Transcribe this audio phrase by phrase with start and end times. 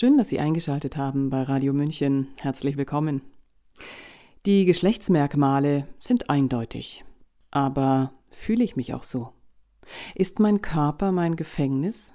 [0.00, 2.28] Schön, dass Sie eingeschaltet haben bei Radio München.
[2.38, 3.20] Herzlich willkommen.
[4.46, 7.04] Die Geschlechtsmerkmale sind eindeutig.
[7.50, 9.28] Aber fühle ich mich auch so?
[10.14, 12.14] Ist mein Körper mein Gefängnis?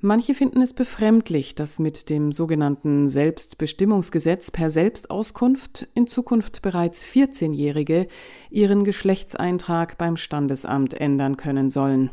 [0.00, 8.06] Manche finden es befremdlich, dass mit dem sogenannten Selbstbestimmungsgesetz per Selbstauskunft in Zukunft bereits 14-Jährige
[8.48, 12.12] ihren Geschlechtseintrag beim Standesamt ändern können sollen.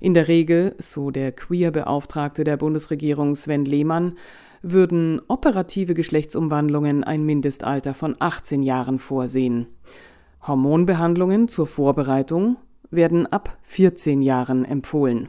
[0.00, 4.16] In der Regel, so der Queer-Beauftragte der Bundesregierung Sven Lehmann,
[4.62, 9.68] würden operative Geschlechtsumwandlungen ein Mindestalter von 18 Jahren vorsehen.
[10.46, 12.56] Hormonbehandlungen zur Vorbereitung
[12.90, 15.28] werden ab 14 Jahren empfohlen.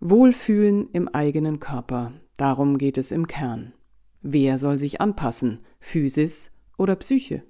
[0.00, 3.72] Wohlfühlen im eigenen Körper, darum geht es im Kern.
[4.22, 7.42] Wer soll sich anpassen, Physis oder Psyche?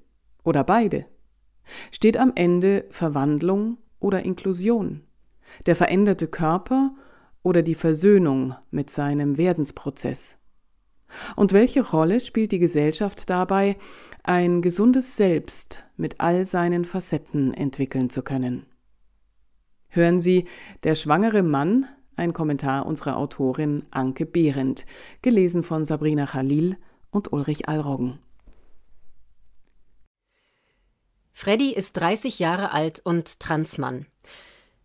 [0.45, 1.07] Oder beide?
[1.91, 5.03] Steht am Ende Verwandlung oder Inklusion,
[5.67, 6.95] der veränderte Körper
[7.43, 10.39] oder die Versöhnung mit seinem Werdensprozess?
[11.37, 13.77] Und welche Rolle spielt die Gesellschaft dabei,
[14.23, 18.67] ein gesundes Selbst mit all seinen Facetten entwickeln zu können?
[19.89, 20.45] Hören Sie
[20.85, 24.87] Der schwangere Mann, ein Kommentar unserer Autorin Anke Behrendt,
[25.23, 26.77] gelesen von Sabrina Khalil
[27.11, 28.19] und Ulrich Allroggen.
[31.33, 34.07] Freddy ist 30 Jahre alt und Transmann.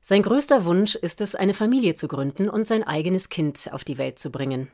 [0.02, 3.98] Sein größter Wunsch ist es, eine Familie zu gründen und sein eigenes Kind auf die
[3.98, 4.70] Welt zu bringen.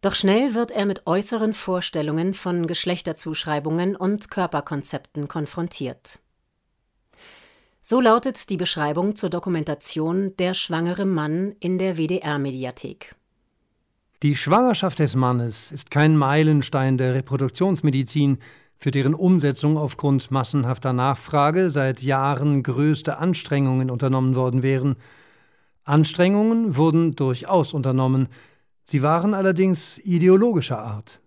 [0.00, 6.20] Doch schnell wird er mit äußeren Vorstellungen von Geschlechterzuschreibungen und Körperkonzepten konfrontiert.
[7.80, 13.14] So lautet die Beschreibung zur Dokumentation Der schwangere Mann in der WDR-Mediathek.
[14.22, 18.38] Die Schwangerschaft des Mannes ist kein Meilenstein der Reproduktionsmedizin,
[18.78, 24.96] für deren Umsetzung aufgrund massenhafter Nachfrage seit Jahren größte Anstrengungen unternommen worden wären.
[25.84, 28.28] Anstrengungen wurden durchaus unternommen,
[28.84, 31.18] sie waren allerdings ideologischer Art.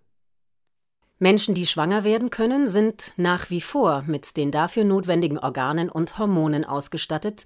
[1.18, 6.18] Menschen, die schwanger werden können, sind nach wie vor mit den dafür notwendigen Organen und
[6.18, 7.44] Hormonen ausgestattet,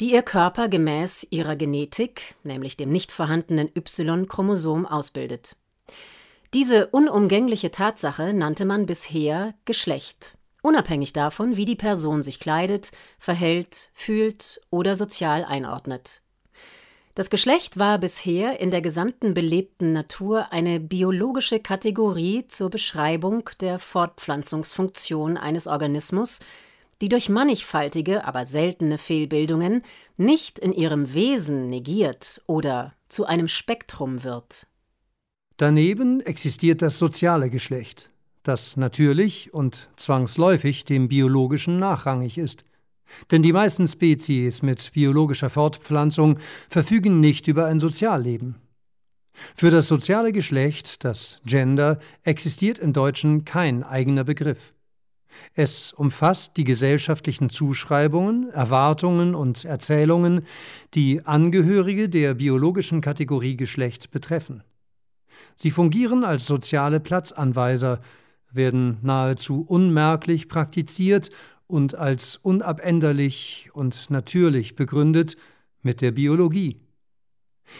[0.00, 5.56] die ihr Körper gemäß ihrer Genetik, nämlich dem nicht vorhandenen Y-Chromosom, ausbildet.
[6.56, 13.90] Diese unumgängliche Tatsache nannte man bisher Geschlecht, unabhängig davon, wie die Person sich kleidet, verhält,
[13.92, 16.22] fühlt oder sozial einordnet.
[17.14, 23.78] Das Geschlecht war bisher in der gesamten belebten Natur eine biologische Kategorie zur Beschreibung der
[23.78, 26.40] Fortpflanzungsfunktion eines Organismus,
[27.02, 29.82] die durch mannigfaltige, aber seltene Fehlbildungen
[30.16, 34.68] nicht in ihrem Wesen negiert oder zu einem Spektrum wird.
[35.58, 38.08] Daneben existiert das soziale Geschlecht,
[38.42, 42.64] das natürlich und zwangsläufig dem biologischen nachrangig ist.
[43.30, 48.56] Denn die meisten Spezies mit biologischer Fortpflanzung verfügen nicht über ein Sozialleben.
[49.54, 54.74] Für das soziale Geschlecht, das Gender, existiert im Deutschen kein eigener Begriff.
[55.54, 60.46] Es umfasst die gesellschaftlichen Zuschreibungen, Erwartungen und Erzählungen,
[60.92, 64.62] die Angehörige der biologischen Kategorie Geschlecht betreffen.
[65.54, 68.00] Sie fungieren als soziale Platzanweiser,
[68.52, 71.30] werden nahezu unmerklich praktiziert
[71.66, 75.36] und als unabänderlich und natürlich begründet
[75.82, 76.76] mit der Biologie.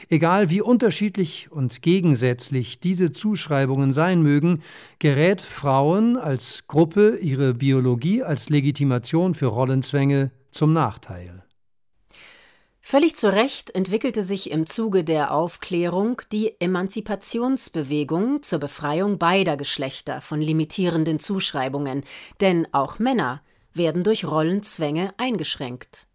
[0.09, 4.63] Egal wie unterschiedlich und gegensätzlich diese Zuschreibungen sein mögen,
[4.99, 11.46] gerät Frauen als Gruppe ihre Biologie als Legitimation für Rollenzwänge zum Nachteil.
[12.89, 20.21] Völlig zu Recht entwickelte sich im Zuge der Aufklärung die Emanzipationsbewegung zur Befreiung beider Geschlechter
[20.21, 22.05] von limitierenden Zuschreibungen,
[22.41, 23.43] denn auch Männer
[23.75, 26.07] werden durch Rollenzwänge eingeschränkt.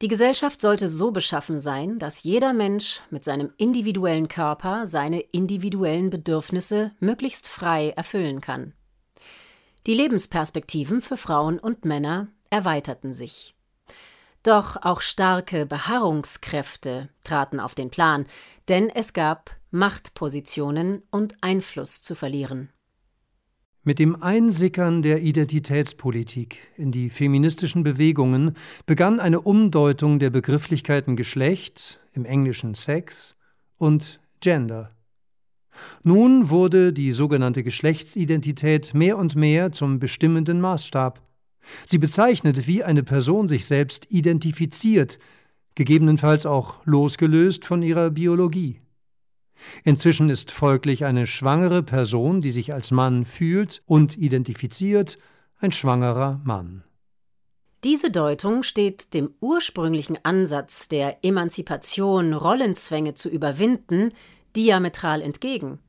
[0.00, 6.10] Die Gesellschaft sollte so beschaffen sein, dass jeder Mensch mit seinem individuellen Körper seine individuellen
[6.10, 8.72] Bedürfnisse möglichst frei erfüllen kann.
[9.86, 13.54] Die Lebensperspektiven für Frauen und Männer erweiterten sich.
[14.42, 18.26] Doch auch starke Beharrungskräfte traten auf den Plan,
[18.68, 22.70] denn es gab Machtpositionen und Einfluss zu verlieren.
[23.84, 28.56] Mit dem Einsickern der Identitätspolitik in die feministischen Bewegungen
[28.86, 33.34] begann eine Umdeutung der Begrifflichkeiten Geschlecht, im Englischen Sex,
[33.78, 34.92] und Gender.
[36.04, 41.20] Nun wurde die sogenannte Geschlechtsidentität mehr und mehr zum bestimmenden Maßstab.
[41.86, 45.18] Sie bezeichnet, wie eine Person sich selbst identifiziert,
[45.74, 48.78] gegebenenfalls auch losgelöst von ihrer Biologie.
[49.84, 55.18] Inzwischen ist folglich eine schwangere Person, die sich als Mann fühlt und identifiziert,
[55.58, 56.82] ein schwangerer Mann.
[57.84, 64.12] Diese Deutung steht dem ursprünglichen Ansatz der Emanzipation, Rollenzwänge zu überwinden,
[64.54, 65.80] diametral entgegen.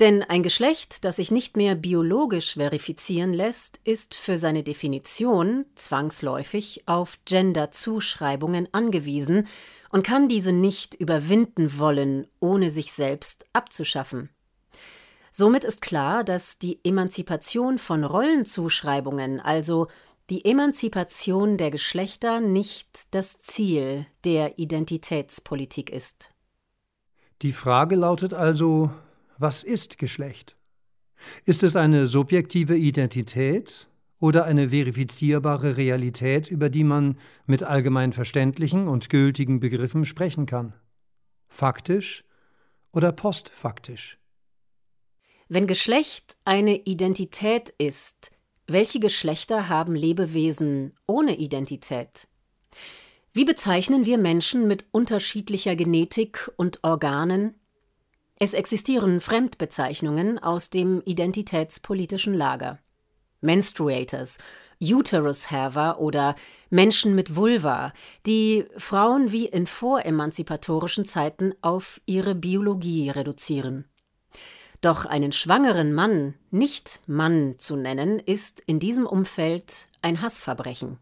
[0.00, 6.84] Denn ein Geschlecht, das sich nicht mehr biologisch verifizieren lässt, ist für seine Definition zwangsläufig
[6.86, 9.46] auf Gender-Zuschreibungen angewiesen
[9.90, 14.30] und kann diese nicht überwinden wollen, ohne sich selbst abzuschaffen.
[15.30, 19.88] Somit ist klar, dass die Emanzipation von Rollenzuschreibungen, also
[20.30, 26.30] die Emanzipation der Geschlechter, nicht das Ziel der Identitätspolitik ist.
[27.42, 28.90] Die Frage lautet also,
[29.40, 30.56] was ist Geschlecht?
[31.44, 33.88] Ist es eine subjektive Identität
[34.18, 40.74] oder eine verifizierbare Realität, über die man mit allgemein verständlichen und gültigen Begriffen sprechen kann?
[41.48, 42.22] Faktisch
[42.92, 44.18] oder postfaktisch?
[45.48, 48.30] Wenn Geschlecht eine Identität ist,
[48.66, 52.28] welche Geschlechter haben Lebewesen ohne Identität?
[53.32, 57.59] Wie bezeichnen wir Menschen mit unterschiedlicher Genetik und Organen,
[58.42, 62.78] es existieren Fremdbezeichnungen aus dem identitätspolitischen Lager.
[63.42, 64.38] Menstruators,
[64.80, 66.34] Uterus-Haver oder
[66.70, 67.92] Menschen mit Vulva,
[68.24, 73.84] die Frauen wie in voremanzipatorischen Zeiten auf ihre Biologie reduzieren.
[74.80, 80.96] Doch einen schwangeren Mann nicht Mann zu nennen, ist in diesem Umfeld ein Hassverbrechen.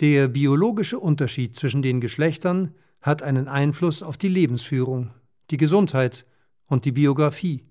[0.00, 5.10] Der biologische Unterschied zwischen den Geschlechtern hat einen Einfluss auf die Lebensführung
[5.50, 6.24] die Gesundheit
[6.66, 7.64] und die Biografie.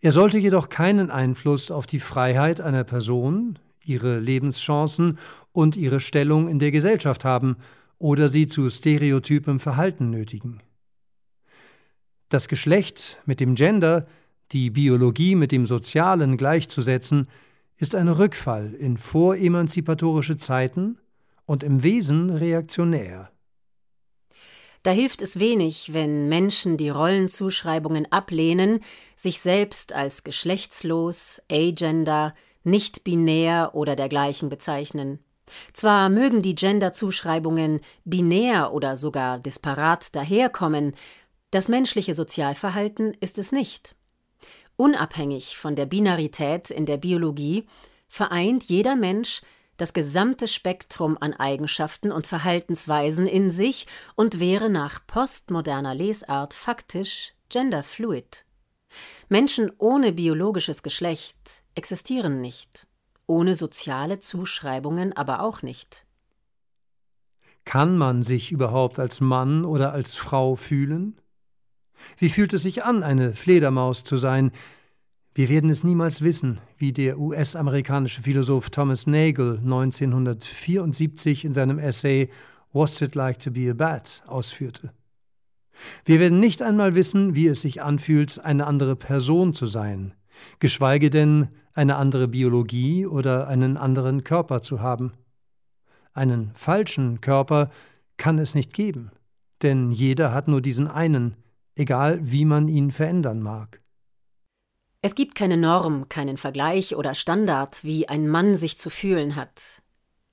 [0.00, 5.18] Er sollte jedoch keinen Einfluss auf die Freiheit einer Person, ihre Lebenschancen
[5.52, 7.56] und ihre Stellung in der Gesellschaft haben
[7.98, 10.60] oder sie zu stereotypem Verhalten nötigen.
[12.28, 14.06] Das Geschlecht mit dem Gender,
[14.52, 17.28] die Biologie mit dem Sozialen gleichzusetzen,
[17.76, 20.98] ist ein Rückfall in voremanzipatorische Zeiten
[21.46, 23.30] und im Wesen reaktionär.
[24.84, 28.80] Da hilft es wenig, wenn Menschen die Rollenzuschreibungen ablehnen,
[29.16, 32.34] sich selbst als geschlechtslos, agender,
[32.64, 35.20] nicht binär oder dergleichen bezeichnen.
[35.72, 40.94] Zwar mögen die Gender-Zuschreibungen binär oder sogar disparat daherkommen,
[41.50, 43.96] das menschliche Sozialverhalten ist es nicht.
[44.76, 47.64] Unabhängig von der Binarität in der Biologie
[48.06, 49.40] vereint jeder Mensch
[49.76, 57.34] das gesamte Spektrum an Eigenschaften und Verhaltensweisen in sich und wäre nach postmoderner Lesart faktisch
[57.48, 58.44] genderfluid.
[59.28, 62.86] Menschen ohne biologisches Geschlecht existieren nicht,
[63.26, 66.06] ohne soziale Zuschreibungen aber auch nicht.
[67.64, 71.18] Kann man sich überhaupt als Mann oder als Frau fühlen?
[72.18, 74.52] Wie fühlt es sich an, eine Fledermaus zu sein,
[75.36, 82.30] wir werden es niemals wissen, wie der US-amerikanische Philosoph Thomas Nagel 1974 in seinem Essay
[82.72, 84.92] What's It Like to Be a Bat ausführte.
[86.04, 90.14] Wir werden nicht einmal wissen, wie es sich anfühlt, eine andere Person zu sein,
[90.60, 95.14] geschweige denn eine andere Biologie oder einen anderen Körper zu haben.
[96.12, 97.70] Einen falschen Körper
[98.18, 99.10] kann es nicht geben,
[99.62, 101.36] denn jeder hat nur diesen einen,
[101.74, 103.80] egal wie man ihn verändern mag.
[105.04, 109.82] Es gibt keine Norm, keinen Vergleich oder Standard, wie ein Mann sich zu fühlen hat.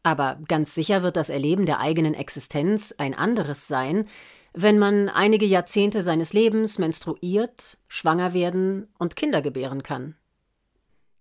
[0.01, 4.05] Aber ganz sicher wird das Erleben der eigenen Existenz ein anderes sein,
[4.53, 10.15] wenn man einige Jahrzehnte seines Lebens menstruiert, schwanger werden und Kinder gebären kann.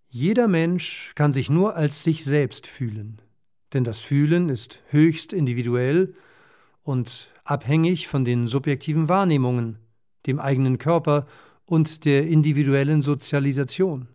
[0.09, 3.21] Jeder Mensch kann sich nur als sich selbst fühlen,
[3.73, 6.15] denn das Fühlen ist höchst individuell
[6.85, 9.81] und abhängig von den subjektiven Wahrnehmungen,
[10.29, 11.27] dem eigenen Körper
[11.71, 14.09] und der individuellen Sozialisation.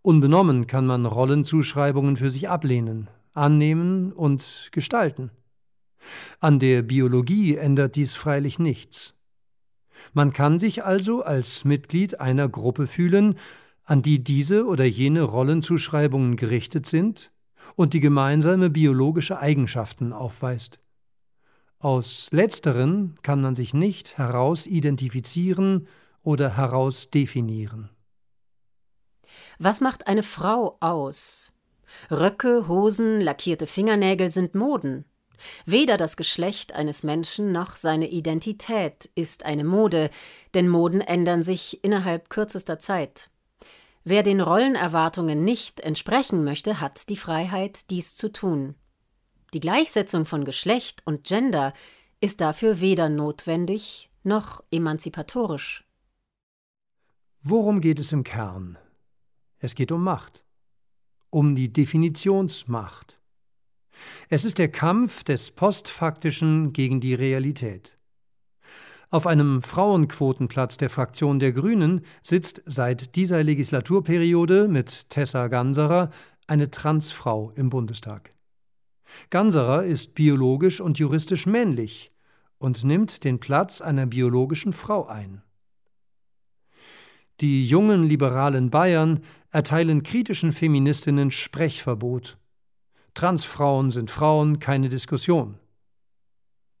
[0.00, 5.32] Unbenommen kann man Rollenzuschreibungen für sich ablehnen, annehmen und gestalten.
[6.38, 9.14] An der Biologie ändert dies freilich nichts.
[10.12, 13.34] Man kann sich also als Mitglied einer Gruppe fühlen,
[13.82, 17.32] an die diese oder jene Rollenzuschreibungen gerichtet sind
[17.74, 20.78] und die gemeinsame biologische Eigenschaften aufweist.
[21.80, 25.88] Aus letzteren kann man sich nicht heraus identifizieren
[26.22, 27.90] oder herausdefinieren.
[29.58, 31.52] Was macht eine Frau aus?
[32.10, 35.04] Röcke, Hosen, lackierte Fingernägel sind Moden.
[35.64, 40.10] Weder das Geschlecht eines Menschen noch seine Identität ist eine Mode,
[40.54, 43.30] denn Moden ändern sich innerhalb kürzester Zeit.
[44.04, 48.74] Wer den Rollenerwartungen nicht entsprechen möchte, hat die Freiheit, dies zu tun.
[49.52, 51.74] Die Gleichsetzung von Geschlecht und Gender
[52.20, 55.84] ist dafür weder notwendig noch emanzipatorisch.
[57.42, 58.76] Worum geht es im Kern?
[59.58, 60.44] Es geht um Macht.
[61.30, 63.20] um die Definitionsmacht.
[64.28, 67.96] Es ist der Kampf des Postfaktischen gegen die Realität.
[69.10, 76.10] Auf einem Frauenquotenplatz der Fraktion der Grünen sitzt seit dieser Legislaturperiode mit Tessa Ganserer
[76.46, 78.30] eine Transfrau im Bundestag.
[79.30, 82.12] Ganserer ist biologisch und juristisch männlich
[82.58, 85.42] und nimmt den Platz einer biologischen Frau ein.
[87.40, 89.20] Die jungen liberalen Bayern
[89.50, 92.36] erteilen kritischen Feministinnen Sprechverbot.
[93.14, 95.58] Transfrauen sind Frauen, keine Diskussion.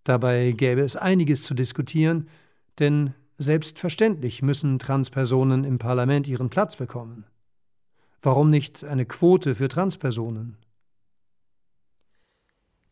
[0.04, 2.28] Dabei gäbe es einiges zu diskutieren,
[2.78, 7.24] denn selbstverständlich müssen Transpersonen im Parlament ihren Platz bekommen.
[8.22, 10.56] Warum nicht eine Quote für Transpersonen?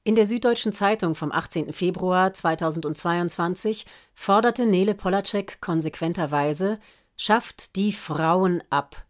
[0.04, 1.74] In der Süddeutschen Zeitung vom 18.
[1.74, 3.84] Februar 2022
[4.14, 6.78] forderte Nele Polacek konsequenterweise,
[7.18, 9.04] schafft die Frauen ab.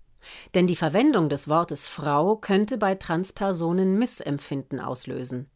[0.55, 5.49] Denn die Verwendung des Wortes Frau könnte bei Transpersonen Missempfinden auslösen.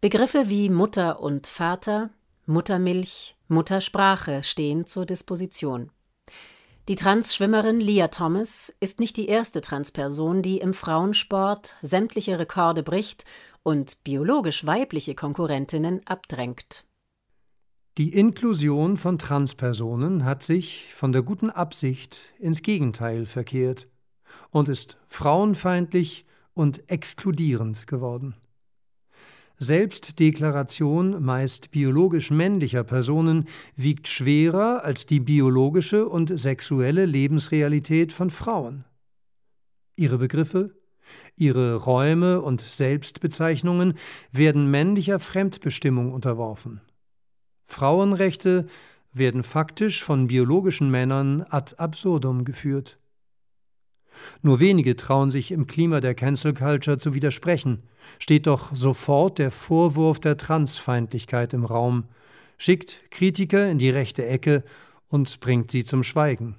[0.00, 2.10] Begriffe wie Mutter und Vater,
[2.46, 5.90] Muttermilch, Muttersprache stehen zur Disposition.
[6.88, 13.26] Die Trans-Schwimmerin Lia Thomas ist nicht die erste Transperson, die im Frauensport sämtliche Rekorde bricht
[13.62, 16.86] und biologisch weibliche Konkurrentinnen abdrängt.
[17.98, 23.88] Die Inklusion von Transpersonen hat sich von der guten Absicht ins Gegenteil verkehrt
[24.50, 26.24] und ist frauenfeindlich
[26.54, 28.36] und exkludierend geworden.
[29.56, 38.84] Selbstdeklaration meist biologisch männlicher Personen wiegt schwerer als die biologische und sexuelle Lebensrealität von Frauen.
[39.96, 40.72] Ihre Begriffe,
[41.34, 43.94] ihre Räume und Selbstbezeichnungen
[44.30, 46.80] werden männlicher Fremdbestimmung unterworfen.
[47.68, 48.66] Frauenrechte
[49.12, 52.98] werden faktisch von biologischen Männern ad absurdum geführt.
[54.42, 57.84] Nur wenige trauen sich im Klima der Cancel Culture zu widersprechen,
[58.18, 62.04] steht doch sofort der Vorwurf der Transfeindlichkeit im Raum,
[62.56, 64.64] schickt Kritiker in die rechte Ecke
[65.08, 66.56] und bringt sie zum Schweigen.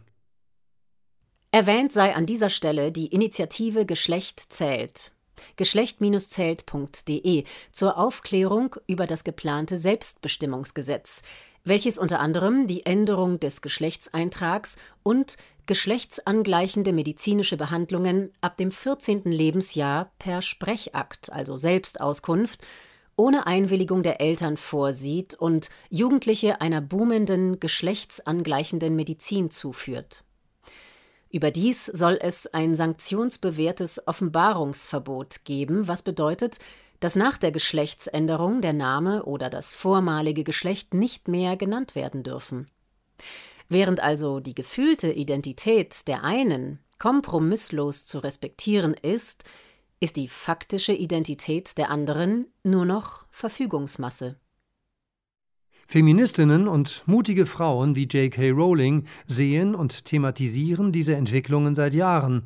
[1.52, 5.12] Erwähnt sei an dieser Stelle die Initiative Geschlecht zählt.
[5.56, 11.22] Geschlecht-zählt.de zur Aufklärung über das geplante Selbstbestimmungsgesetz,
[11.64, 19.24] welches unter anderem die Änderung des Geschlechtseintrags und geschlechtsangleichende medizinische Behandlungen ab dem 14.
[19.26, 22.66] Lebensjahr per Sprechakt, also Selbstauskunft,
[23.16, 30.24] ohne Einwilligung der Eltern vorsieht und Jugendliche einer boomenden geschlechtsangleichenden Medizin zuführt.
[31.32, 36.58] Überdies soll es ein sanktionsbewährtes Offenbarungsverbot geben, was bedeutet,
[37.00, 42.70] dass nach der Geschlechtsänderung der Name oder das vormalige Geschlecht nicht mehr genannt werden dürfen.
[43.70, 49.44] Während also die gefühlte Identität der einen kompromisslos zu respektieren ist,
[50.00, 54.38] ist die faktische Identität der anderen nur noch Verfügungsmasse.
[55.92, 58.52] Feministinnen und mutige Frauen wie J.K.
[58.52, 62.44] Rowling sehen und thematisieren diese Entwicklungen seit Jahren,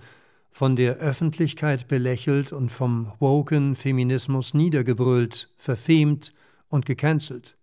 [0.50, 6.32] von der Öffentlichkeit belächelt und vom woken Feminismus niedergebrüllt, verfemt
[6.70, 7.56] und gecancelt.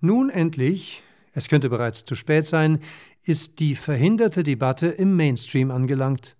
[0.00, 1.04] Nun endlich,
[1.34, 2.80] es könnte bereits zu spät sein,
[3.22, 6.34] ist die verhinderte Debatte im Mainstream angelangt.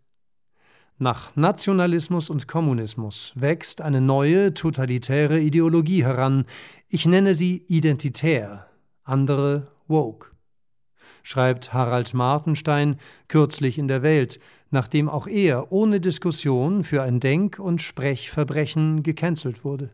[1.03, 6.45] Nach Nationalismus und Kommunismus wächst eine neue totalitäre Ideologie heran.
[6.91, 8.67] Ich nenne sie identitär,
[9.05, 10.29] andere woke.
[11.23, 12.97] Schreibt Harald Martenstein
[13.29, 14.41] kürzlich in der Welt,
[14.71, 19.89] nachdem auch er ohne Diskussion für ein Denk- und Sprechverbrechen gecancelt wurde.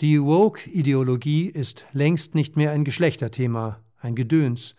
[0.00, 4.74] Die Woke-Ideologie ist längst nicht mehr ein Geschlechterthema, ein Gedöns,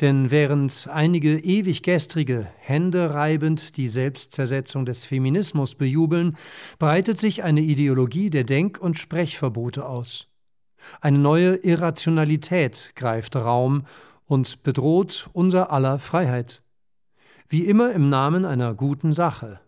[0.00, 6.36] denn während einige ewig gestrige, händereibend die Selbstzersetzung des Feminismus bejubeln,
[6.78, 10.28] breitet sich eine Ideologie der Denk- und Sprechverbote aus.
[11.00, 13.84] Eine neue Irrationalität greift Raum
[14.26, 16.62] und bedroht unser aller Freiheit.
[17.48, 19.60] Wie immer im Namen einer guten Sache.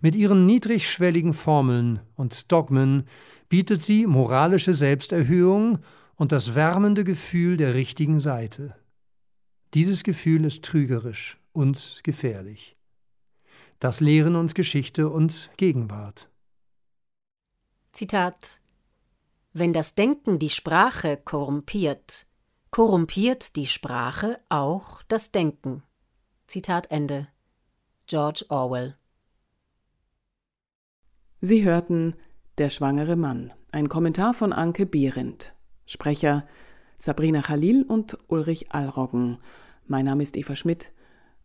[0.00, 3.04] Mit ihren niedrigschwelligen Formeln und Dogmen
[3.48, 5.78] bietet sie moralische Selbsterhöhung
[6.16, 8.74] und das wärmende Gefühl der richtigen Seite.
[9.74, 12.76] Dieses Gefühl ist trügerisch und gefährlich.
[13.78, 16.28] Das lehren uns Geschichte und Gegenwart.
[17.92, 18.60] Zitat
[19.52, 22.26] Wenn das Denken die Sprache korrumpiert,
[22.70, 25.82] korrumpiert die Sprache auch das Denken.
[26.46, 27.28] Zitat Ende.
[28.06, 28.96] George Orwell.
[31.40, 32.16] Sie hörten
[32.58, 35.56] Der schwangere Mann, ein Kommentar von Anke Behrendt.
[35.86, 36.46] Sprecher
[37.00, 39.38] Sabrina Khalil und Ulrich Allroggen.
[39.86, 40.92] Mein Name ist Eva Schmidt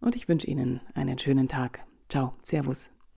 [0.02, 1.80] und ich wünsche Ihnen einen schönen Tag.
[2.10, 2.95] Ciao, Servus.